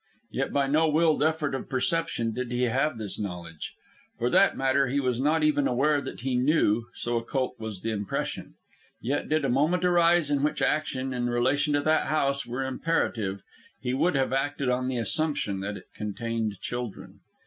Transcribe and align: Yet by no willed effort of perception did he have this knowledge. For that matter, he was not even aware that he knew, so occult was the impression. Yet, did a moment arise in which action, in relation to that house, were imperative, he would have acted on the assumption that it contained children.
Yet 0.31 0.51
by 0.51 0.65
no 0.65 0.89
willed 0.89 1.21
effort 1.21 1.53
of 1.53 1.69
perception 1.69 2.31
did 2.33 2.51
he 2.51 2.63
have 2.63 2.97
this 2.97 3.19
knowledge. 3.19 3.75
For 4.17 4.31
that 4.31 4.57
matter, 4.57 4.87
he 4.87 4.99
was 4.99 5.19
not 5.19 5.43
even 5.43 5.67
aware 5.67 6.01
that 6.01 6.21
he 6.21 6.33
knew, 6.35 6.87
so 6.95 7.17
occult 7.17 7.59
was 7.59 7.81
the 7.81 7.91
impression. 7.91 8.55
Yet, 8.99 9.29
did 9.29 9.45
a 9.45 9.49
moment 9.49 9.85
arise 9.85 10.31
in 10.31 10.41
which 10.41 10.59
action, 10.59 11.13
in 11.13 11.29
relation 11.29 11.73
to 11.75 11.81
that 11.81 12.07
house, 12.07 12.47
were 12.47 12.63
imperative, 12.63 13.43
he 13.79 13.93
would 13.93 14.15
have 14.15 14.33
acted 14.33 14.69
on 14.69 14.87
the 14.87 14.97
assumption 14.97 15.59
that 15.59 15.77
it 15.77 15.85
contained 15.95 16.57
children. 16.61 17.19